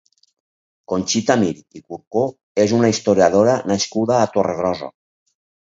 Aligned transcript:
Conxita 0.93 1.35
Mir 1.41 1.51
i 1.79 1.83
Curcó 1.83 2.25
és 2.65 2.75
una 2.79 2.91
historiadora 2.97 3.55
nascuda 3.73 4.21
a 4.23 4.31
Torregrossa. 4.39 4.95